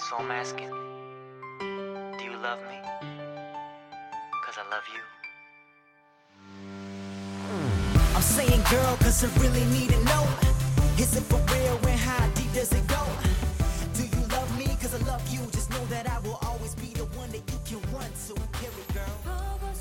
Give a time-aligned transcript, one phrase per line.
[0.00, 0.70] So I'm asking,
[2.18, 2.78] do you love me?
[4.44, 5.02] Cause I love you.
[8.14, 10.26] I'm saying girl, cause I really need to know.
[10.98, 13.02] Is it for real and how deep does it go?
[13.94, 14.66] Do you love me?
[14.80, 15.40] Cause I love you.
[15.52, 18.34] Just know that I will always be the one that you can run to.
[18.60, 19.16] Hear it, girl.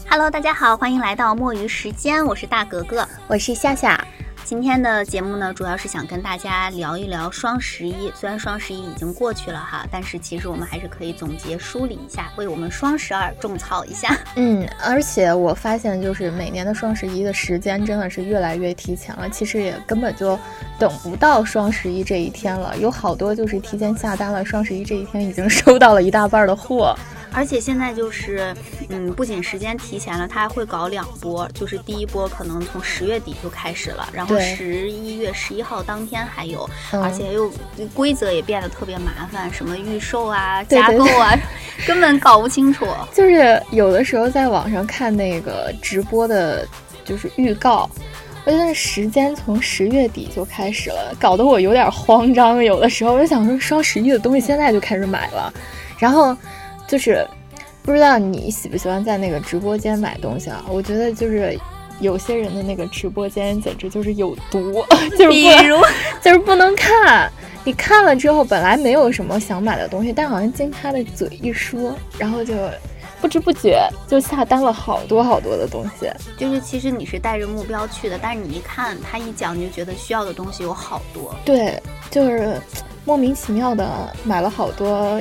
[0.10, 3.08] Hello，大家好，欢迎来到墨鱼时间，我是大格格。
[3.28, 4.06] 我是夏夏。
[4.51, 8.11] 今天的节目呢，主要是想跟大家聊一聊双十一。
[8.17, 14.19] 虽然双十一已经过去了哈，但是其实我们还是可以总结梳理一下，为我们双十二种草一下。
[14.35, 19.31] 嗯，而且我发现，就是每年的双十一的时间真的是越来越提前了。
[19.31, 20.37] 其实也根本就
[20.81, 26.93] 等不到双十一这一天了，有好多就是提前下单了，双十一这一天已经收到了一大半的货。
[27.33, 28.55] 而且现在就是，
[28.89, 37.51] 嗯，不仅时间提前了，它还会搞两波，就是第一波可能从十月底就开始了，然后十一月十一号当天还有，嗯而且又
[37.95, 41.39] 规则也变得特别麻烦，什么预售啊、加购啊，
[41.87, 42.87] 根本搞不清楚。
[43.15, 46.67] 就是有的时候在网上看那个直播的，
[47.05, 47.89] 就是预告，
[48.45, 52.63] 我觉得时间从十月底就开始了，搞得我有点慌张。
[52.63, 55.53] 有的时候我就想说，双十一的东西现在就开始买了，
[55.99, 56.37] 然后
[56.91, 57.25] 就是
[57.83, 60.65] 不知道你喜不喜欢在那个直播间买东西啊？
[60.69, 61.57] 我觉得就是。
[62.01, 64.83] 有些人的那个直播间简直就是有毒，
[65.19, 65.79] 就是比不如，
[66.23, 67.31] 就是不能看。
[67.63, 72.55] 你看了之后，本来没有什么想买的东西，但好像经他的嘴一说，然后就
[73.21, 76.11] 不知不觉就下单了好多好多的东西。
[76.39, 81.37] 就是其实你是带着目标去的，但是你一看他一讲，你就觉得需要的东西有好多。
[81.45, 81.79] 对，
[82.11, 82.59] 就是
[83.05, 85.21] 莫名其妙的买了好多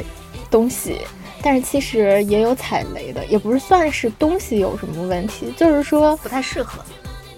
[0.50, 1.02] 东西，
[1.42, 6.84] 但是其实也有踩雷的，也不是算是东西有什么问题，就是说不太适合，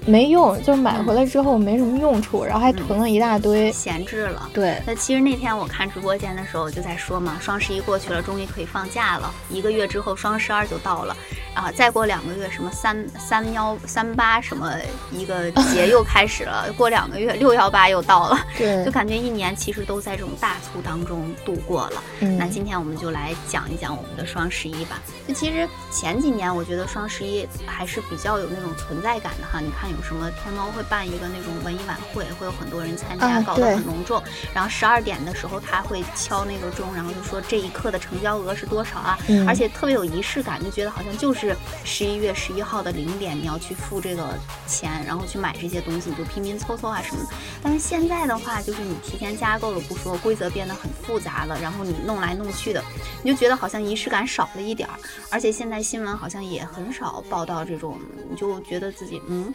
[0.06, 3.72] 没用，就是买回来之后没什么用处，然后还囤了一大堆。
[3.72, 4.50] 闲置了。
[4.54, 9.31] 对，那其实那天我看直播间的时候就在说嘛，双十一过去了，终于可以放假了。
[9.50, 11.16] 一个月之后，双十二就到了，
[11.53, 14.74] 啊，再过两个月，什么三三幺三八什么
[15.12, 22.04] 一个节又开始了， 过两个月六幺八又到了，对 就，感觉一年其实都在这种大促当中度过了。
[22.22, 25.00] 嗯那今天我们就来讲一讲我们的双十一吧。
[25.28, 29.59] 就其实前几年我觉得双十一还是比较有那种存在感的哈。
[29.59, 34.22] 你看有什么天猫会办一个那种文艺晚会，会有很多人参加，啊搞得很隆重。
[34.53, 44.38] 然后十二点的时候他会敲那个钟，然后就说这一刻的成交额是多少啊，嗯而且特别有仪式感，就觉得好像就是十一月十一号的零点你要去付这个
[44.68, 47.30] 钱，然后去买这些东西，你就拼拼凑凑啊什么的。
[47.62, 52.84] 但是现在的话，就是你提前加购了不说，规则变得很复杂了，然后你弄来弄去的，
[53.24, 54.96] 你就觉得好像仪式感少了一点儿。
[55.30, 58.00] 而且现在新闻好像也很少报道这种，
[58.30, 59.53] 你就觉得自己嗯，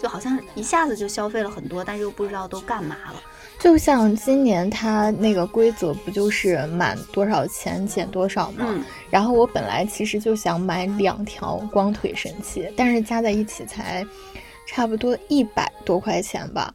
[0.00, 3.20] 就好像一下子就消费了很多，但是又不知道都干嘛了。
[3.58, 8.66] 就像今年它那个规则不就是满多少钱减多少吗？
[8.68, 14.06] 嗯，然后我本来其实就想买两条光腿神器，但是加在一起才
[14.64, 16.72] 差不多一百多块钱吧，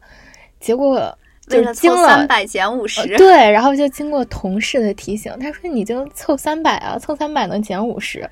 [0.59, 1.17] 结果
[1.47, 2.05] 就经了。
[2.05, 8.29] 三百减五十、呃对，然后就经过同事的提醒，他说你就凑三百啊，凑三百能减五十，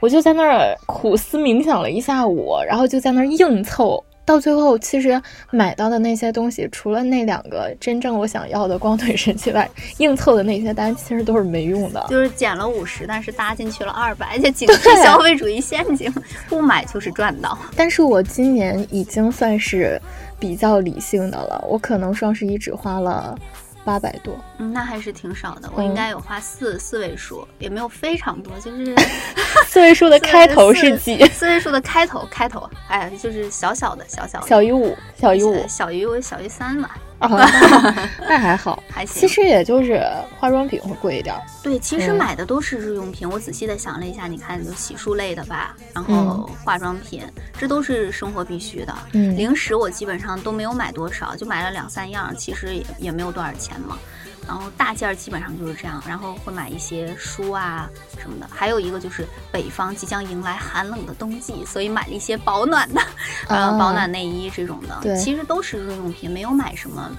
[0.00, 5.20] 我就在那儿苦思冥想了一下午，然后就在那儿硬凑，到最后其实
[5.50, 9.68] 买到的那些东西，除了那两个真正我想要的光腿神器外，
[9.98, 12.06] 硬凑的那些单其实都是没用的。
[12.08, 16.12] 就是减了五十，但是搭进去了二百，且警示消费主义陷阱，
[16.48, 17.58] 不买就是赚到。
[17.76, 20.00] 但是我今年已经算是
[20.38, 23.36] 比较理性的了，我可能双十一只花了
[23.84, 24.34] 八百多。
[24.58, 28.94] 嗯，那还是挺少的，我应该有花四四位数，也没有非常多，就是
[29.68, 31.24] 四位数的开头是四几？
[31.26, 38.82] 四位数的开头，开头，哎，就是小小的，小小的，小于五，小于五小于小于三吧，啊， 那那还好。
[38.90, 39.20] 还行。
[39.20, 40.02] 其实也就是
[40.38, 41.42] 化妆品会贵一点儿。
[41.62, 43.28] 对，其实嗯买的都是日用品。
[43.28, 47.22] 我仔细的想了一下，你看，就洗漱类的吧，然嗯后化妆品，
[47.58, 48.94] 这都是生活必须的。
[49.12, 53.98] 嗯零食我基本上都没有买多少，就买了两三样，其实也也没有多少钱嘛。
[54.46, 57.88] 然后大件儿基本上就是这样，然后会买一些书啊
[58.18, 58.48] 什么的。
[58.50, 63.00] 还有一个就是北方即将迎来寒冷的冬季，所以买了一些保暖的，
[63.48, 64.98] 呃，啊保暖内衣这种的。
[65.02, 67.10] 对其实都是日用品，没有买什么。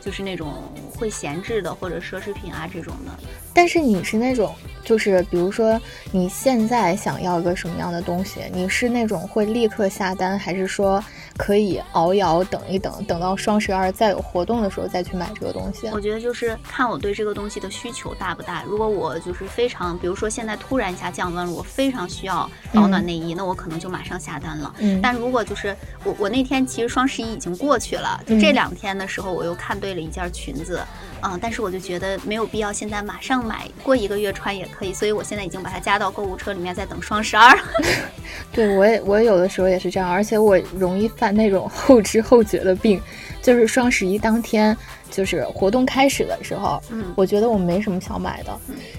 [0.00, 4.54] 就是那种会闲置的或者奢侈品啊这种的，但是你是那种，
[4.84, 5.80] 就是比如说
[6.12, 11.02] 你现在想要一个什么样的东西，你是那种会立刻下单，还是说
[11.36, 15.88] 可以熬一熬，等一等，等到双十二再有活动的时候再去买这个东西。
[15.92, 18.62] 我觉得就是看我对这个东西的需求大不大。
[18.66, 24.72] 如果我就是非常，比如说现在突然一下降温了，我非常需要保暖内衣，那我可能就马上下单了。
[24.78, 30.80] 嗯，但如果就是我我那天其实双十一已经过去了，就这两天的时候我又看对了一件裙子，
[31.22, 37.58] 嗯，但是我就觉得没有必要现在马上买，过一个月穿也可以，所以我现在已经把它加到购物车里面，在等双十二。
[38.52, 43.00] 对我也我有的时候也是这样，而且我容易犯那种后知后觉的病，
[43.40, 44.76] 就是双十一当天
[45.10, 48.54] 就是活动开始的时候，嗯，我觉得我没什么想买的，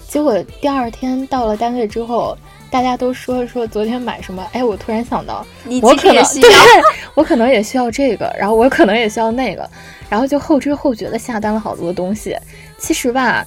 [0.08, 2.36] 结果第二天到了单位之后，
[2.72, 5.46] 大家都说说昨天买什么，哎，我突然想到，
[5.84, 6.50] 我可能对，
[7.14, 9.70] 我可能也需要这个，然后我可能也需要那个，
[10.10, 12.36] 然后就后知后觉的下单了好多东西。
[12.80, 13.46] 其实吧，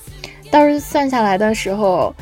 [0.52, 2.14] 倒是算下来的时候，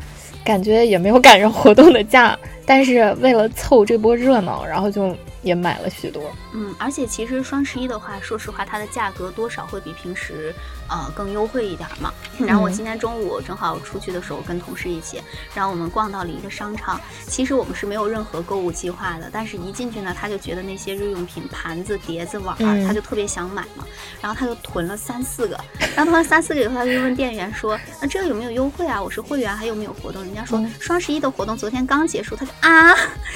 [0.43, 2.35] 感觉也没有赶上活动的价。
[2.65, 5.15] 但是为了凑这波热闹，然后就
[5.47, 6.31] 也买了许多。
[6.53, 10.53] 嗯，而且其实双十一的话，说实话，它的价格多少会比平时
[10.89, 12.13] 呃更优惠一点嘛。
[12.37, 15.21] 然后我今天中午正好出去的时候，跟同事一起，
[15.55, 16.99] 然后我们逛到了一个商场。
[17.25, 22.55] 其实我们是没有任何购物计划的，但是一进去呢，他就觉得那些日用品盘子、碟子、碗，
[22.85, 23.85] 他就特别想买嘛。
[24.21, 25.57] 然后他就囤了三四个，
[25.95, 29.01] 然后囤了三四个以后，他就问店员说：“那这个有没有优惠啊？
[29.01, 32.51] 我是会员，还有没有活动？”人家说双十一的活动昨天刚结束，他就。
[32.61, 32.93] 啊，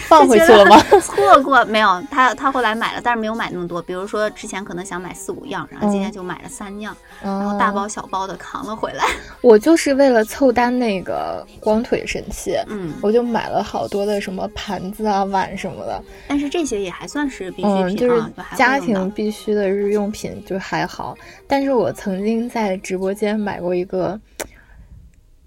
[0.08, 0.78] 放回去了吗？
[1.00, 2.01] 错过没有？
[2.10, 3.82] 他他后来买了，但是没有买那么多。
[3.82, 9.06] 比如说之前可能想买四五样，然后今天就买了三样，然后大包小包的扛了回来。
[9.42, 16.04] 我就是为了凑单那个光腿神器，嗯，我就买了好多的什么盘子啊、碗什么的。
[16.28, 18.24] 但是这些也还算是必需品，就是
[18.56, 21.18] 家庭必须的日用品，就还好。
[21.48, 24.20] 但是我曾经在直播间买过一个，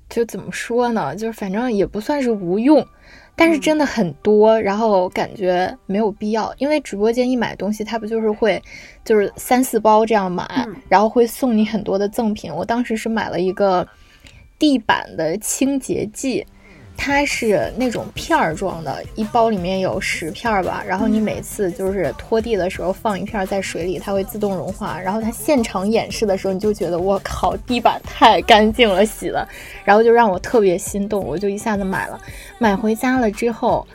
[0.08, 1.14] 就怎么说呢？
[1.16, 2.86] 就是反正也不算是无用。
[3.36, 8.62] 但是真的很多，然后感觉没有必要，因为直播间一买东西，它不就是会，
[9.04, 10.46] 就是三四包这样买，
[10.88, 12.54] 然后会送你很多的赠品。
[12.54, 13.86] 我当时是买了一个
[14.58, 16.46] 地板的清洁剂。
[16.96, 20.82] 它是那种片儿状的，一包里面有十片儿吧。
[20.86, 24.98] 然后你每次就是拖地的时候放一片在水里，它会自动融化。
[24.98, 29.46] 然后它现场演示的时候，你就觉得我靠，地板太干净了，洗的。
[29.84, 32.18] 然后就让我特别心动，我就一下子买了。
[32.58, 33.86] 买回家了之后，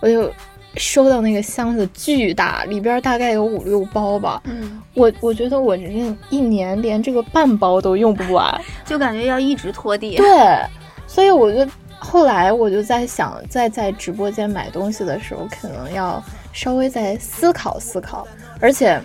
[0.00, 0.30] 我就
[0.76, 4.42] 收到那个箱子巨大，里边大概有五六包吧。
[4.44, 10.16] 嗯，我我觉得我这一年连这个半包都用不完，就感觉要一直拖地。
[10.16, 10.26] 对，
[11.06, 11.66] 所以我就。
[11.98, 16.22] 后来我就在想，在在直播间买东西的时候，可能要
[16.52, 18.26] 稍微再思考思考，
[18.60, 19.00] 而且。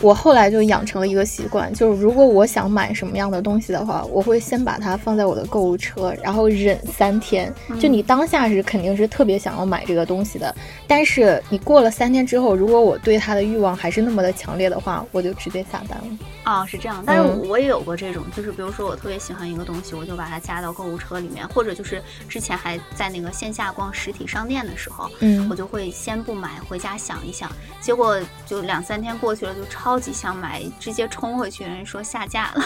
[0.00, 7.52] 我后来就养成了一个习惯，就是如果我想买什么样的东西的话，我会先把它放在我的购物车，然后忍三天。
[7.78, 10.54] 就你当下是肯定是特别想要买这个东西的，
[10.86, 16.04] 但是你过了三天之后，如果我对它的欲望还是那么的强烈的话，我就直接下单了。
[16.44, 17.04] 啊，是这样。
[17.06, 27.50] 但是我也有过这种，就是比如说我特别喜欢一个东西，我就把它加到购物车里面，或者就是之前还在那个线下逛实体商店的时候，嗯，我就会先不买，回家想一想，
[27.82, 29.89] 结果就两三天过去了，就超。
[29.90, 32.64] 超级想买，直接冲回去，人说下架了，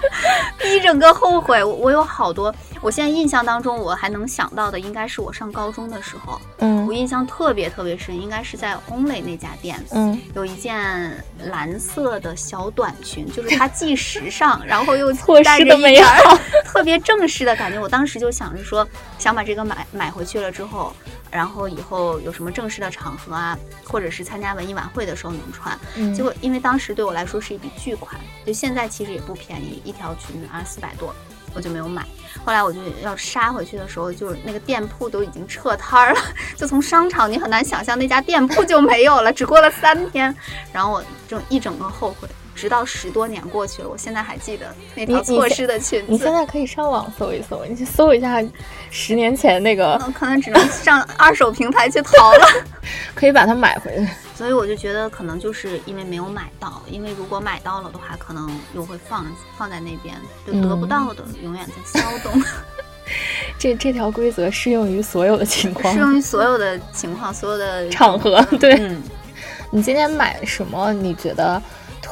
[0.64, 1.62] 一整个后悔。
[1.62, 15.12] 我我有好多，我现在印象当中我还能想到的，应该是我上高中的时候，嗯，我印象特别特别深，应该是在 Only 那家店，嗯，有一件蓝色的小短裙，就是它既时尚，然后又
[15.44, 16.02] 带着一点
[16.64, 17.78] 特别正式的感觉。
[17.78, 18.88] 我当时就想着说，
[19.18, 20.94] 想把这个买买回去了之后。
[21.34, 25.76] 然后以后有什么正式的场合啊，或者是参加文艺晚会的时候能穿。
[26.14, 31.12] 结果因为当时对我来说是一笔巨款，就现在其实也不便宜，一条裙子啊四百多，
[31.52, 32.06] 我就没有买。
[32.44, 36.20] 后来我就要杀回去的时候，就是那个店铺都已经撤摊儿了，
[36.56, 40.32] 就从商场你很难想象那家店铺就没有了，只过了三天，
[40.72, 42.28] 然后我就一整个后悔。
[42.54, 46.06] 直到十多年过去了，我现在还记得那条错失的裙子。
[46.08, 48.42] 你现在可以上网搜一搜，你去搜一下
[48.90, 49.98] 十年前那个。
[50.14, 52.46] 可能只能上二手平台去淘了。
[53.14, 54.16] 可以把它买回来。
[54.34, 60.14] 所以我就觉得可能就是因为没有买到，因为如果买到了的话，可能又会放放在那边，
[60.46, 62.42] 就得不到的永远在骚动。
[63.58, 68.40] 这这条规则适用于所有的情况，适用于所有的情况，所有的场合。
[68.58, 69.02] 对，嗯。
[69.70, 70.92] 你今天买什么？
[70.92, 71.60] 你觉得？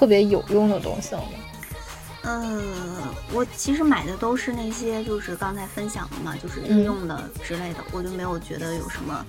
[0.02, 1.28] 特别有用的东西了吗？
[2.24, 2.60] 嗯，
[3.32, 9.24] 我其实买的都是那些，就是刚才分享的嘛，就是日用的之类的，我就没有觉得有什么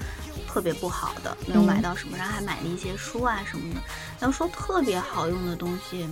[0.47, 3.81] 特别不好的，没有买到什么，然后还买了一些书啊什么的。
[4.21, 6.09] 要说特别好用的东西，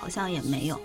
[0.00, 0.80] 好像也没有。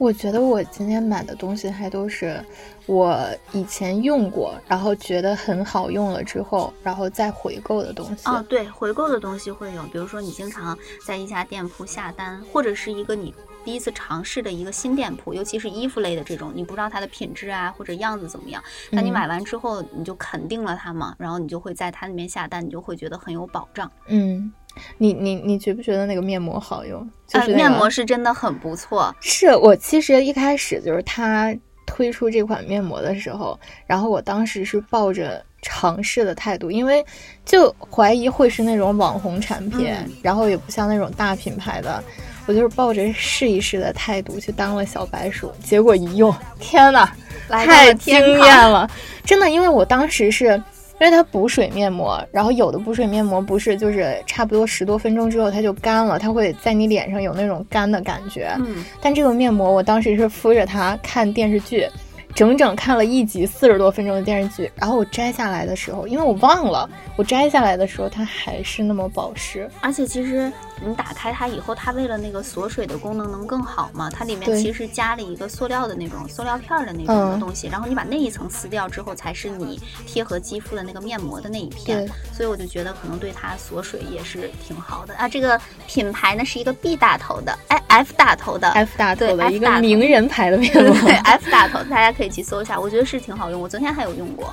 [0.00, 2.42] 我觉得我今天买的东西还都是
[2.86, 8.26] 我以前用过，然后觉得很好用了之后，然后再回购的东西。
[8.26, 10.76] 哦，对，回购的东西会有，比如说你经常
[11.06, 23.92] 在一家店铺下单，或者是一个你第一次尝试的一个新店铺，尤其是衣服类的这种，你不知道它的品质啊或者样子怎么样，那你嗯买完之后你就肯定了它嘛，然后你就会在它那边下单，你就会觉得很有保障。
[24.06, 24.50] 嗯，
[24.98, 27.00] 你你你觉不觉得那个面膜好用？
[27.26, 31.54] 就呃，是、那个面膜是真的很不错，是我其实一开始就是它
[31.86, 37.04] 推出这款面膜的时候，然后我当时是抱着尝试的态度，因为
[37.44, 42.02] 就怀疑会是那种网红产品，嗯然后也不像那种大品牌的，
[42.46, 47.08] 我就是抱着试一试的态度去当了小白鼠，结果一用，天呐，
[47.48, 48.88] 太惊艳了！
[49.24, 50.60] 真的，因为我当时是。
[51.00, 58.54] 因为它补水面膜，然后有的补水面膜不是就是差不多十多分钟之后它就干了，它会在你脸上有那种干的感觉。
[58.58, 61.88] 嗯，但这个面膜，我当时是敷着它看电视剧，
[62.34, 64.70] 整整看了一集四十多分钟的电视剧。
[64.76, 69.68] 然后我摘下来的时候，因为我忘了，我摘下来的时候它还是那么保湿。
[69.80, 70.50] 而且其实
[70.84, 82.10] 你打开它以后，它为了那个锁水的功能能更好嘛，它里面其实加了一个塑料的那种塑料片儿的那种东西，然后你把那一层撕掉之后，才是你贴合肌肤的那个面膜的那一片对。
[82.32, 85.28] 所以我就觉得可能对它锁水也是挺好的啊。
[85.28, 90.94] 这个品牌呢是一个 B 大头的，哎 F 大头的 F 大头对的一个名人牌的面对膜。
[91.02, 93.58] 对 F 大头，大家可以去搜一下，我觉得是挺好用。
[93.58, 94.52] 我昨天还有用过，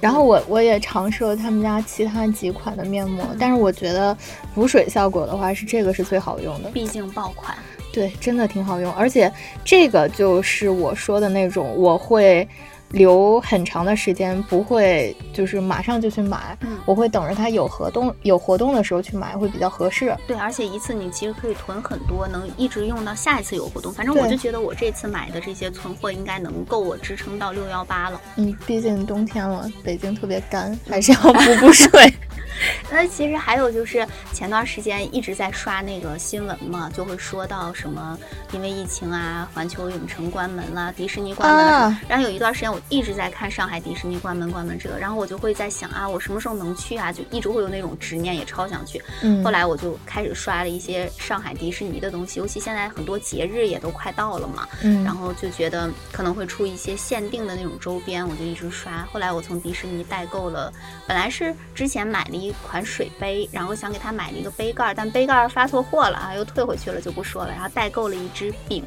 [0.00, 4.16] 然后我我也尝试了他们家其他几款的面膜，嗯但是我觉得
[4.54, 6.70] 补水效果的话是这个是最好用的。
[6.70, 7.56] 毕竟爆款。
[7.92, 9.32] 对，真的挺好用，而且
[9.64, 12.48] 这个就是我说的那种，我会
[12.90, 20.16] 留很长的时间，不会就是马上就去买，嗯我会等着它有活动有活动的时候去买，会比较合适。
[20.26, 23.92] 对，而且一次你其实可以囤很多，能一直用到下一次有活动。
[23.92, 28.20] 反正我就觉得我这次买的这些存货应该能够我支撑到六幺八了。
[28.36, 31.90] 嗯，毕竟冬天了，北京特别干，还是要补补水。
[32.90, 38.18] 那其实还有就是前段时间一直在刷那个新闻嘛，就会说到什么
[38.52, 41.72] 因为疫情啊，环球影城关门啦，迪士尼关门了。
[41.72, 47.12] 啊然后有一段时间我一直在看上海迪士尼关门关门这个，然后我就会在想啊，我什么时候能去啊？
[47.12, 49.02] 就一直会有那种执念，也超想去。
[49.22, 59.06] 嗯，后来我就开始刷了一些上海迪士尼的东西，尤其现在很多节日也都快到了嘛，嗯，然后就觉得可能会出一些限定的那种周边，我就一直刷。
[59.12, 60.72] 后来我从迪士尼代购了，
[61.06, 67.50] 本来是之前买了一款水杯，然后想给他买了一个杯盖，但杯盖发错货了啊，又退回去了，就不说了。
[67.50, 68.84] 然后代购了一只饼，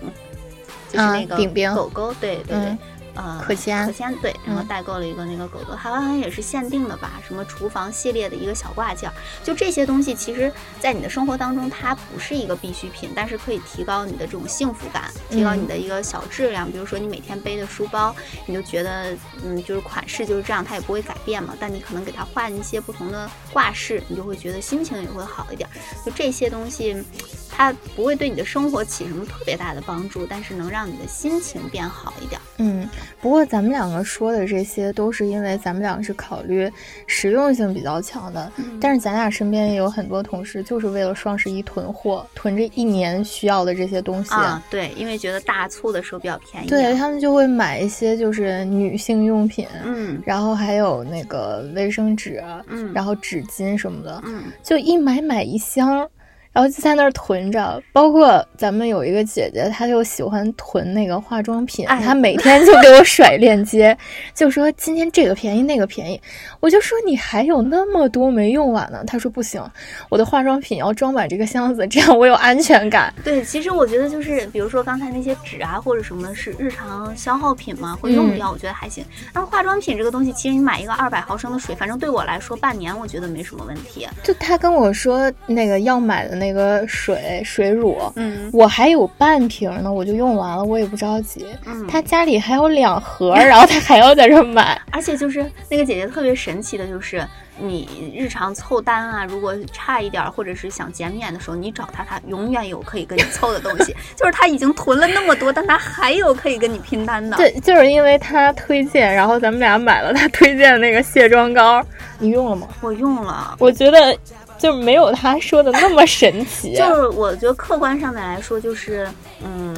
[0.89, 2.55] 就是啊那个饼饼狗狗，对对对。
[2.55, 2.77] 嗯
[3.15, 16.69] 呃，可鲜可鲜对，然后嗯代购了一个那个狗狗，好像也是限定的吧，什么厨房系列的一个小挂件儿，就这些东西，其实在你的生活当中，它不是一个必需品，但是可以提高你的这种幸福感，提高你的一个小质量。
[16.71, 18.15] 比如说你每天背的书包，
[18.47, 21.55] 你就觉得嗯，就是款式就是这样，它也不会改变嘛。
[21.59, 25.69] 但你可能给它换一些不同的挂饰，你就会觉得心情也会好一点。
[26.03, 27.03] 就这些东西，
[27.49, 32.41] 它不会对你的生活起什么特别大的帮助，但是能让你的心情变好一点。
[32.57, 32.87] 嗯，
[33.19, 36.71] 不过咱们两个说的这些都是因为咱们两个是考虑
[37.07, 44.33] 实用性比较强的，嗯但是咱俩身边也有很多同事就是为了双十一囤货，囤这一年需要的这些东西。
[44.33, 46.69] 啊，对，因为觉得大促的时候比较便宜啊。
[46.69, 56.07] 对他们就会买一些就是女性用品，嗯然后还有那个卫生纸，嗯，然后纸巾什么的，嗯就一买买一箱。
[56.53, 63.97] 然后就在那儿囤着，包括咱们有一个姐姐，她就喜欢囤那个化妆品，哎她每天就给我甩链接，
[64.35, 66.21] 就说今天这个便宜那个便宜，
[66.59, 69.61] 我就说你还有那么多没用完呢，她说不行，
[70.09, 73.11] 我的化妆品要装满这个箱子，这样我有安全感。
[73.23, 79.03] 对，其实我觉得就是，比如说刚才那些纸啊或者什么是日常消耗品嘛，会用嗯掉，我觉得还行。
[79.33, 84.07] 但是化妆品这个东西，其实你买一个二百毫升的水，反正对我来说半年我觉得没什么问题。
[84.21, 91.45] 就她跟我说那个要买的那个水水乳，嗯我还有半瓶呢，我就用完了，我也不着急。
[91.65, 94.81] 嗯，她家里还有两盒，然后他还要在这儿买。
[94.91, 97.25] 而且就是那个姐姐特别神奇的，就是
[97.59, 103.95] 你日常凑单啊，如果差一点儿或者是想减免的时候，你找他，他永远有可以跟你凑的东西。
[104.17, 107.37] 就是他已经囤了那么多，但他还有可以跟你拼单的。
[107.37, 111.85] 对，就是因为他推荐，然后咱们俩买了他推荐的那个卸妆膏，
[112.17, 112.67] 你用了吗？
[112.81, 113.55] 我用了。
[113.59, 114.17] 我觉得
[114.63, 116.73] 就没有他说的那么神奇。
[116.73, 119.05] 就是我觉得客观上面来说，就是
[119.43, 119.75] 嗯，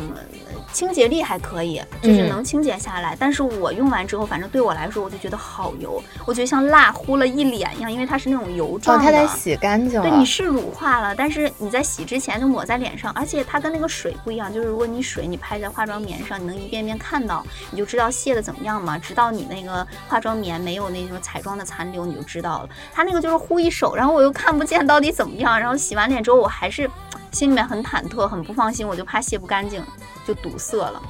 [0.75, 3.15] 清洁力还可以，就是嗯能清洁下来。
[3.17, 9.05] 但是我用完之后，反正对我来说，我就觉得好油，我觉得像蜡糊了一脸一样，因为它是那种油哦，状的。
[9.05, 10.10] 它得洗干净了。
[10.10, 17.41] 对，你是乳化了，但是你在洗之前就抹在脸上，而且它跟那个水不一样，就是如果你水你拍在化妆棉上，你能一遍遍看到，
[17.72, 18.98] 你就知道卸的怎么样嘛。
[18.98, 22.70] 直到你那个化妆棉没有那种彩妆的残留，你就知道了。
[22.94, 26.89] 它那个就是糊一手，然后我又看不见到底怎么样，然后洗完脸之后我还是
[27.32, 29.82] 心里面很忐忑，很不放心，我就怕卸不干净，
[30.25, 31.01] 就堵塞了。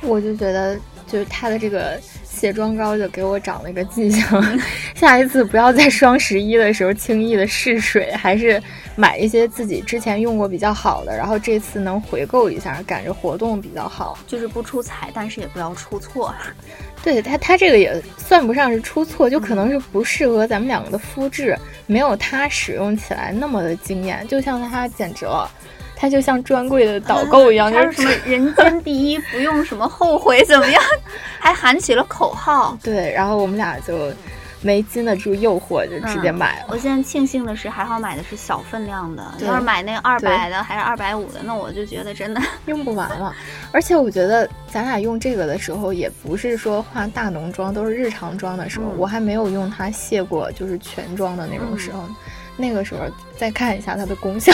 [0.00, 4.22] 我就觉得，就是它的这个卸妆膏就给我长了一个记性，
[4.94, 8.62] 下一次不要在双十一的时候轻易的试水，还是
[8.96, 14.18] 买一些自己之前用过比较好的，然后这次能回购一下，赶着活动比较好。
[14.26, 16.34] 就是不出彩，但是也不要出错。
[17.02, 21.56] 对它，它这个也算不上是出错，就可能是不适合咱们两个的肤质，
[21.86, 24.26] 没有它使用起来那么的惊艳。
[24.28, 25.50] 就像它简直了，
[26.04, 30.82] 它就像专柜的导购一样，它就是什么 人间第一，不用什么后悔，怎么样？
[31.40, 32.76] 还喊起了口号。
[32.82, 34.12] 对，然后我们俩就
[34.60, 36.66] 没禁得住诱惑，就直接买了。
[36.68, 39.24] 我现在庆幸的是，还好买的是小分量的。
[39.38, 43.34] 对要是买那二百的还是二百五的，那我就觉得真的 用不完了，
[43.72, 52.04] 而且我觉得咱俩用这个的时候，也不是说化大浓妆，都是日常妆的时候，嗯我还没有用它卸过，就是全妆的那种时候，
[52.56, 53.00] 那个时候
[53.36, 54.52] 再看一下它的功效，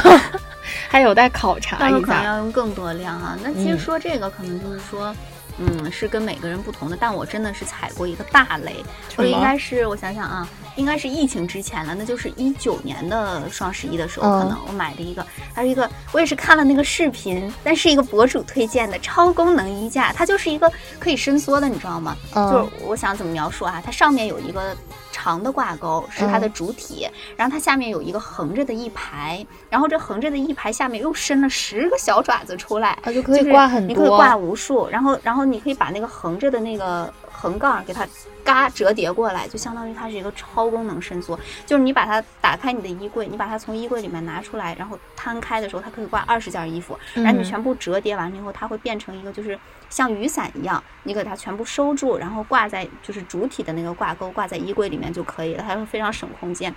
[0.88, 2.24] 还有待考察一到时候可能下。
[2.24, 3.38] 要用更多量啊。
[3.42, 5.14] 那其实嗯说这个，可能就是说。
[5.62, 8.76] 嗯，是跟每个人不同的，但我真的是踩过一个大雷。
[9.18, 22.16] 我应该是我想想啊，应该是疫情之前了，那就是一九年的双十一的时候，嗯可能我买的一个，它是一个，我也是看了那个视频，但是一个博主推荐的超功能衣架，它就是一个可以伸缩的，你知道吗？
[22.34, 23.82] 嗯就是我想怎么描述啊？
[23.84, 24.74] 它上面有一个
[25.22, 33.88] 长的挂钩是它的嗯主体，然后它下面有一个横着的一排，然后这横着的一排下面又伸了十个小爪子出来，它，就可以就是挂很多。
[33.88, 38.06] 你可以挂无数，然后然后你可以把那个横着的那个横杠给它
[38.44, 41.38] 嘎折叠过来，就相当于它是一个超功能伸缩。
[41.64, 56.74] 就是你把它打开你的衣柜，你把它从衣柜里面拿出来，然后摊开的时候，它可以挂二十件衣服，然后你嗯全部折叠完了以后，它会变成一个就是像雨伞一样，你给它全部收住，然后挂在就是主体的那个挂钩，挂在衣柜里面就可以了，它会非常省空间。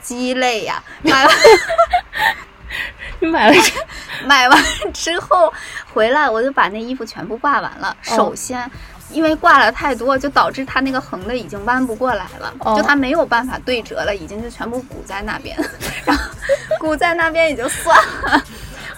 [0.00, 1.34] 鸡肋呀，买完
[3.20, 3.72] 你买了这，
[4.26, 5.52] 买完之后
[5.92, 7.96] 回来，我就把那衣服全部挂完了。
[8.08, 8.70] 哦首先，
[9.10, 15.56] 因为挂了太多，就导致它那个横的已经弯不过来了，哦就它没有办法对折了，已经就全部鼓在那边，
[16.04, 16.24] 然后
[16.80, 18.42] 鼓在那边也就算了。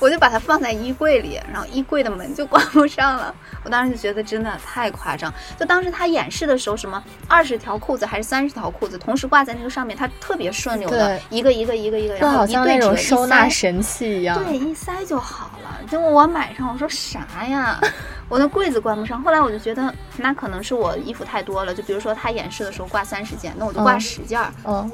[0.01, 3.35] 我就把它放在衣柜里，然后衣柜的门就关不上了。
[3.65, 5.33] 我当时就觉得真的太夸张。
[5.59, 14.43] 就当时他演示的时候，什么二十条裤子还是三十条裤子同时挂在那个上面，它特别顺溜的，一个一个一个一个，然后一像那种收纳神器一样。
[14.45, 15.81] 对，一塞就好了。
[15.91, 17.81] 结果我买上，我说啥呀？
[18.29, 19.23] 我的柜子关不上。
[19.23, 21.75] 后来我就觉得，那可能是我衣服太多了。
[21.75, 24.41] 就比如说他演示的时候挂三十件，那我就挂嗯十件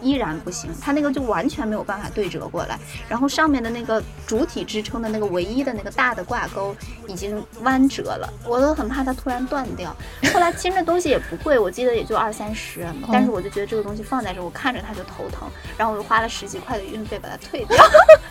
[0.00, 0.70] 依然不行。
[0.80, 2.78] 他那个就完全没有办法对折过来。
[3.08, 6.74] 然后上面的那个主体支撑的那个唯一的那个大的挂钩
[7.08, 9.94] 已经弯折了，我都很怕它突然断掉。
[10.32, 17.76] 后来其实那东西也不贵，我记得也就二三十， 但是我就觉得这个东西放在这儿，我看着它就头疼，然后我就花了十几块的运费把它退掉。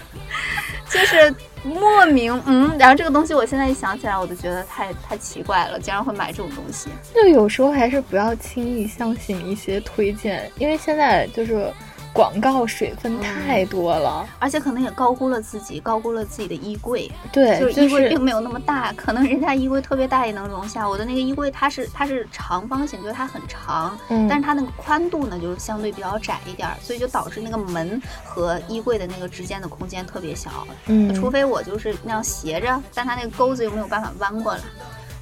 [0.94, 6.90] 就是莫名嗯，然后这个东西我现在一想起来，我就觉得太太奇怪了，竟然会买这种东西。
[7.14, 11.74] 就有时候还是不要轻易相信一些推荐，因为现在就是
[12.14, 14.26] 广告水分太多了。
[14.40, 17.12] 而且可能也高估了自己，高估了自己的衣柜。
[17.32, 20.88] 对，就是衣柜并没有那么大，可能人家衣柜特别大也能容下。
[20.88, 30.68] 我的那个衣柜它是它是长方形，就是它很长，嗯但是它那个宽度呢就是相对比较窄一点儿，所以就导致那个门和衣柜的那个之间的空间特别小。
[30.86, 34.62] 嗯，除非我就是那样斜着，但它那个钩子又没有办法弯过来，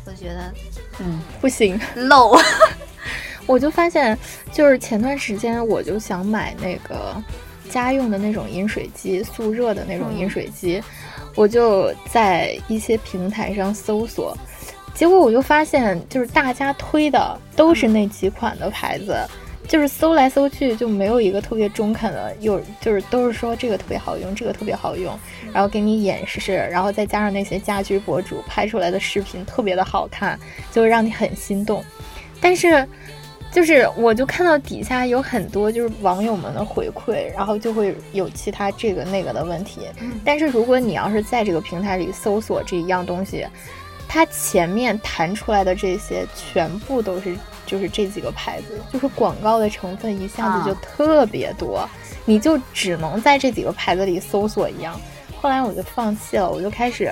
[0.06, 0.54] 我就觉得
[1.00, 1.80] 嗯不行。
[1.96, 2.36] 漏。
[3.52, 4.18] 我就发现，
[4.54, 7.22] 就是前段时间我就想买那个
[7.70, 10.82] 家用的那种饮水机，速热的那种饮水机，
[11.36, 14.38] 我就在一些平台上搜索，
[14.94, 19.18] 结果我就发现，就是大家推的都是那几款的牌子。
[19.68, 25.18] 就是搜来搜去就没有一个特别中肯的，有就是都是说这个特别好用，这个特别好用，
[25.54, 30.38] 然后给你演示，然后再加上那些家居博主拍出来的视频特别的好看，
[30.74, 31.82] 就会让你很心动。
[32.42, 32.86] 但是，
[33.52, 39.82] 就是我就看到底下有很多就是网友们的回馈，然后就会有其他这个那个的问题。
[40.24, 43.46] 但是如果你要是在这个平台里搜索这一样东西，
[44.08, 47.36] 它前面弹出来的这些全部都是
[47.66, 51.88] 就是这几个牌子，就是广告的成分一下子就啊特别多，
[52.24, 55.00] 你就只能在这几个牌子里搜索一样。
[55.42, 57.12] 后来我就放弃了，我就开始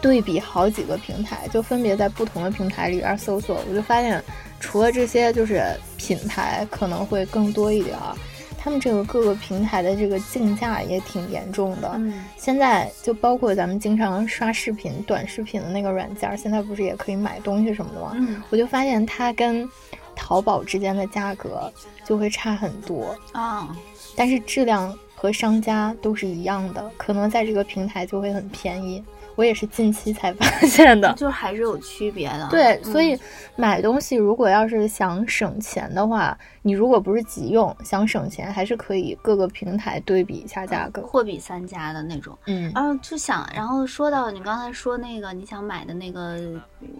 [0.00, 4.22] 对比好几个平台，就分别在不同的平台里边搜索，我就发现
[4.64, 5.62] 除了这些，就是
[5.98, 8.16] 品牌可能会更多一点儿。
[8.58, 11.92] 他们这个各个平台的这个竞价也挺严重的。
[11.96, 18.12] 嗯，现在就包括咱们经常刷视频、短视频的那个软件，现在不是也可以买东西什么的吗？
[18.14, 19.68] 嗯我就发现它跟
[20.16, 21.70] 淘宝之间的价格
[22.06, 23.68] 就会差很多，啊，
[24.16, 29.04] 但是质量和商家都是一样的，可能在这个平台就会很便宜。
[29.36, 31.12] 我也是近期才发现的。
[31.18, 32.48] 就是还是有区别的。
[32.50, 33.18] 对，嗯所以
[33.56, 41.02] 买东西如果要是想省钱的话，你如果不是急用，想省钱，还是可以各个平台对比一下价格。
[41.02, 42.36] 货比三家的那种。
[42.46, 46.38] 嗯然后就想，然后说到你刚才说那个你想买的那个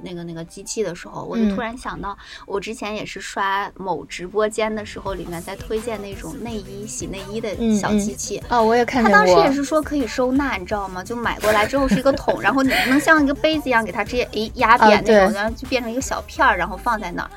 [0.03, 2.17] 那个那个机器的时候，我就嗯突然想到，
[2.47, 8.43] 我之前也是刷某直播间的时候，里面在推荐那种内衣洗内衣的小机器。
[8.49, 9.13] 哦，我也看过。
[9.13, 11.03] 当时也是说可以收纳，你知道吗？
[11.03, 17.31] 就买过来之后是一个 桶，然后你能像一个杯子一样给它直接诶压扁那种，然后就变成一个小片儿，然后放在那儿。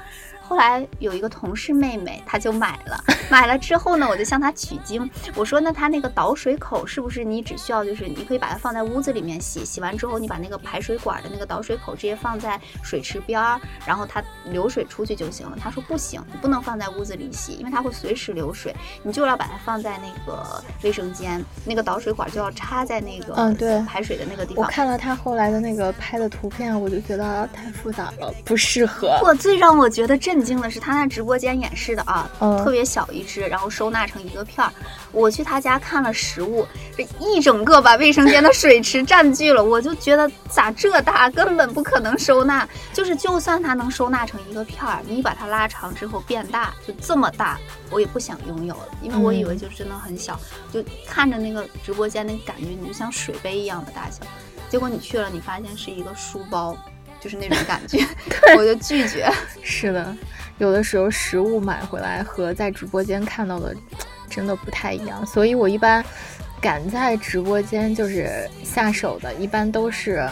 [0.47, 15.57] 后来有一个同事妹妹，她就买了， 买了之后呢，我就向她取经，我说那它那个导水口是不是你只需要就是你可以把它放在屋子里面洗，洗完之后你把那个排水管的那个导水口直接放在水池边儿，然后它流水出去就行了。
[15.59, 24.63] 她说不行，你不能放在屋子里洗，因为它会随时流水，你就要把它放在那个卫生间，那个导水管就要插在那个嗯对排水的那个地方。
[24.63, 29.19] 我看了她后来的那个拍的图片，我就觉得太复杂了，不适合。
[29.23, 34.71] 我最让我觉得震惊的是，他那直播间演示的啊，嗯特别小一只，然后收纳成一个片儿。
[35.11, 42.67] 我去他家看了实物，这一整个把卫生间的水池占据了，我就觉得咋这大，根本不可能收纳。
[42.93, 47.57] 就是就算它能收纳成一个片儿，你把它拉长之后变大，就这么大，
[47.89, 50.39] 我也不想拥有了，因为我以为就真的很小，
[50.71, 54.25] 就看着那个直播间那个感觉，你就像水杯一样的大小。
[54.69, 56.75] 结果你去了，你发现是一个书包，
[57.19, 57.99] 就是那种感觉，
[58.57, 59.29] 我就拒绝。
[59.63, 60.15] 是的，
[60.57, 63.75] 有的时候实物买回来和在直播间看到的
[64.29, 66.03] 真的不太一样，所以我一般
[66.59, 70.27] 敢在直播间就是下手的，一般都是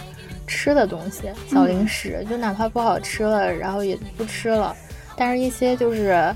[0.47, 4.75] 吃的东西、小零食，就哪怕不好吃了，然后也不吃了。
[5.17, 6.33] 但是一些就是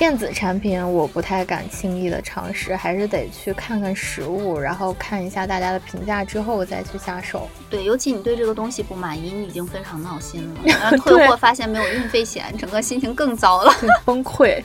[0.00, 7.46] 电子产品，我不太敢轻易的尝试，还是得去看看实物，然后看一下大家的评价之后再去下手。
[7.68, 10.60] 对，尤其你对这个东西不满意，你已经非常闹心了。
[10.64, 13.70] 然后退货发现没有运费险，整个心情更糟了。
[13.78, 14.64] 对，崩溃。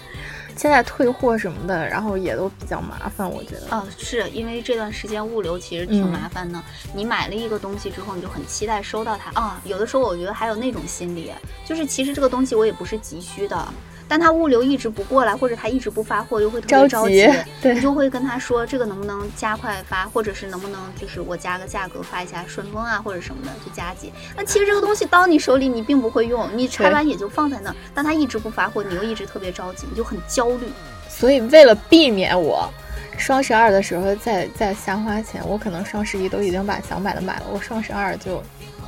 [0.56, 3.76] 现在退货什么的，然后也都比较麻烦，我觉得。
[3.76, 6.64] 哦，是因为这段时间物流其实挺嗯麻烦的。
[6.94, 9.60] 你买了一个东西之后，你就很期待收到它啊。
[9.66, 11.30] 有的时候我觉得还有那种心理，
[11.66, 13.68] 就是其实这个东西我也不是急需的，
[14.08, 17.30] 但他物流一直不过来，或者他一直不发货，又会特别着着急
[17.62, 24.12] 对你就会跟他说这个能不能加快发，或者是能不能就是我加个价格发一下顺丰啊或者什么的就加急。
[24.36, 30.68] 那其实这个东西到你手里你并不会用，你拆完也就放在那儿，但他一直不发货，你又一直特别着急，你就很焦虑。
[31.10, 32.70] 所以为了避免我
[33.18, 38.44] 双十二的时候再再瞎花钱，我可能双十一都已经把想买的买了，我双十二就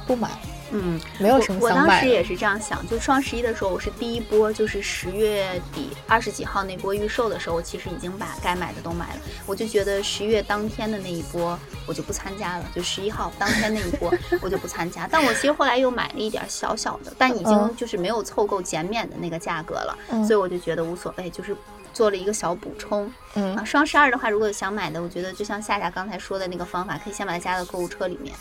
[0.06, 0.30] 不买，
[0.72, 1.70] 嗯，没有什么我。
[1.70, 9.22] 当时也是这样想，就双十一的时候，我是第一波，就是十月底二十几号那波预售的时候，我其实已经把该买的都买了。
[9.46, 15.08] 我就觉得十一月当天的那一波我就不参加了，就十一号当天那一波 我就不参加。
[15.10, 21.56] 但我其实后来又买了一点小小的，但已经嗯就是没有凑够减免的那个价格了，嗯所以我就觉得无所谓，就是
[21.94, 23.12] 做了一个小补充。
[23.36, 28.36] 嗯啊，双十二的话，如果有想买的，我觉得就像夏夏刚才说的那个方法，可以先把它加到购物车里面。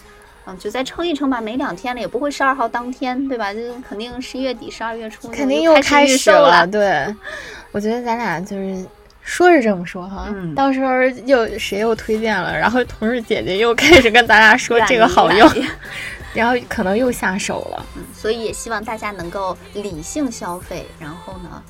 [0.47, 3.53] 嗯，就再撑一撑吧，没两天了，也不会十二号当天，对吧？
[3.53, 6.67] 就肯定十一月底、十二月初肯定又又开始了。
[6.67, 7.07] 对，
[7.73, 8.85] 我觉得咱俩就是
[9.23, 15.51] 说是这么说哈，嗯到时候又谁又推荐了，然后同事姐姐又开始跟咱俩 说这个好用，
[16.33, 17.85] 然后可能又下手了。
[17.97, 21.63] 嗯，所以也希望大家能够理性消费，然后呢，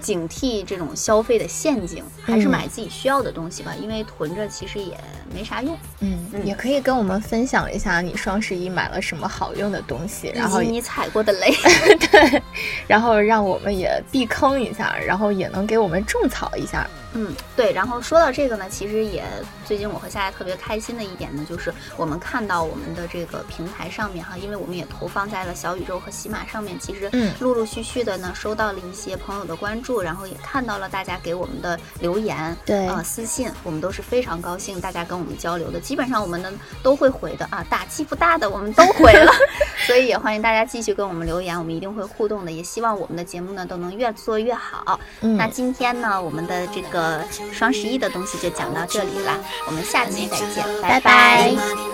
[0.00, 4.98] 警惕这种消费的陷阱，还是嗯买自己需要的东西吧，因为囤着其实也
[5.34, 5.76] 没啥用。
[6.00, 11.52] 嗯，嗯也可以跟我们分享一下你双十一买了什么好用的东西，然后你踩过的雷。
[12.10, 12.42] 对，
[12.86, 16.88] 然后让我们也避坑一下，然后也能给我们种草一下。
[17.14, 17.72] 嗯，对。
[17.72, 19.24] 然后说到这个呢，其实也
[19.64, 39.32] 最近我和夏夏特别开心的一点呢，就是我们看到我们的这个平台上面哈，因为我们也投放在了小宇宙和喜马上面，其实嗯陆陆续续的呢收到了一些朋友的关注，然后也看到了大家给我们的留言，对啊、私信，我们都是非常高兴大家跟我们交流的，基本上我们呢都会回的啊，打气不大的我们都回了，
[39.86, 44.98] 所以也欢迎大家继续跟我们留言，我们一定会互动的，也希望我们的节目呢都能越做越好。
[45.22, 46.99] 嗯那今天呢，我们的这个
[47.52, 51.00] 双十一的东西就讲到这里啦，我们下期再见，拜拜。
[51.00, 51.90] 拜 Money